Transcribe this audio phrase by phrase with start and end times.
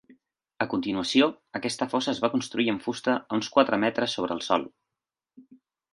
[0.63, 1.27] A continuació,
[1.59, 4.71] aquesta fossa es va construir amb fusta a uns quatre metres sobre el sòl.